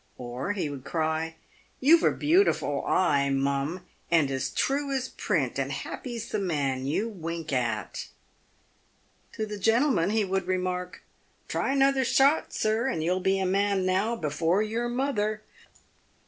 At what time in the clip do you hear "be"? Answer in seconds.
13.19-13.37